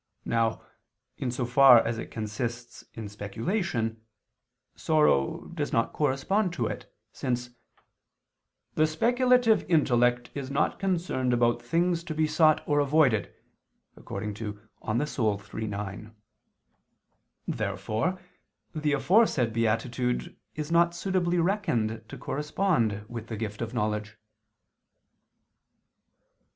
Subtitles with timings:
[0.25, 0.63] Now,
[1.17, 4.01] in so far as it consists in speculation,
[4.75, 7.51] sorrow does not correspond to it, since
[8.73, 13.31] "the speculative intellect is not concerned about things to be sought or avoided"
[13.95, 16.15] (De Anima iii, 9).
[17.47, 18.19] Therefore
[18.73, 24.17] the aforesaid beatitude is not suitably reckoned to correspond with the gift of knowledge.